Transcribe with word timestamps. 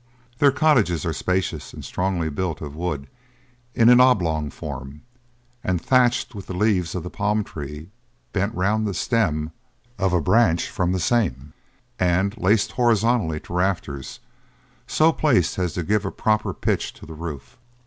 Their 0.39 0.49
cottages 0.51 1.05
are 1.05 1.13
spacious, 1.13 1.73
and 1.73 1.85
strongly 1.85 2.31
built 2.31 2.59
of 2.59 2.75
wood, 2.75 3.05
in 3.75 3.87
an 3.87 4.01
oblong 4.01 4.49
form, 4.49 5.03
and 5.63 5.79
thatched 5.79 6.33
with 6.33 6.47
the 6.47 6.55
leaves 6.55 6.95
of 6.95 7.03
the 7.03 7.11
palm 7.11 7.43
tree 7.43 7.91
bent 8.33 8.55
round 8.55 8.87
the 8.87 8.95
stem 8.95 9.51
of 9.99 10.11
a 10.11 10.19
branch 10.19 10.67
from 10.71 10.91
the 10.91 10.99
same, 10.99 11.53
and 11.99 12.35
laced 12.39 12.71
horizontally 12.71 13.39
to 13.41 13.53
rafters, 13.53 14.21
so 14.87 15.11
placed 15.13 15.59
as 15.59 15.73
to 15.73 15.83
give 15.83 16.03
a 16.03 16.09
proper 16.11 16.51
pitch 16.51 16.93
to 16.93 17.05
the 17.05 17.13
roof. 17.13 17.59